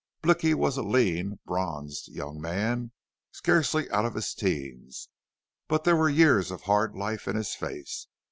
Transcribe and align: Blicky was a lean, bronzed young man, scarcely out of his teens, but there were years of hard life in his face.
Blicky 0.23 0.55
was 0.55 0.77
a 0.77 0.81
lean, 0.81 1.37
bronzed 1.45 2.07
young 2.07 2.41
man, 2.41 2.91
scarcely 3.31 3.87
out 3.91 4.03
of 4.03 4.15
his 4.15 4.33
teens, 4.33 5.09
but 5.67 5.83
there 5.83 5.95
were 5.95 6.09
years 6.09 6.49
of 6.49 6.61
hard 6.63 6.95
life 6.95 7.27
in 7.27 7.35
his 7.35 7.53
face. 7.53 8.07